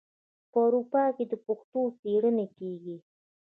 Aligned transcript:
په 0.51 0.57
اروپا 0.67 1.03
کې 1.15 1.23
د 1.31 1.33
پښتو 1.45 1.81
څیړنې 1.99 2.45
کیږي. 2.57 2.97